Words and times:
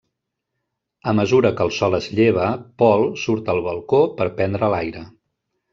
A 1.11 1.13
mesura 1.19 1.51
que 1.59 1.67
el 1.69 1.73
sol 1.81 1.97
es 1.99 2.09
lleva, 2.21 2.49
Paul 2.83 3.07
surt 3.27 3.53
al 3.55 3.65
balcó 3.71 4.03
per 4.21 4.33
prendre 4.41 4.73
l'aire. 4.75 5.11